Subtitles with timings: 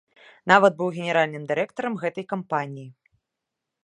[0.51, 2.87] Нават быў генеральным дырэктарам гэтай кампаніі.